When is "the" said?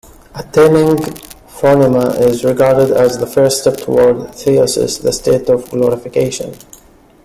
3.19-3.27, 4.99-5.13